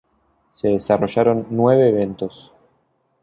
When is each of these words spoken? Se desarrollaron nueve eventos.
Se 0.55 0.67
desarrollaron 0.69 1.45
nueve 1.51 1.87
eventos. 1.89 2.51